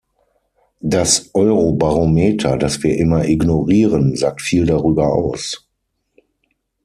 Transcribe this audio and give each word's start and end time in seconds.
Das 0.79 1.29
Euro-Barometer, 1.35 2.57
das 2.57 2.81
wir 2.81 2.97
immer 2.97 3.25
ignorieren, 3.27 4.15
sagt 4.15 4.41
viel 4.41 4.65
darüber 4.65 5.13
aus. 5.13 5.69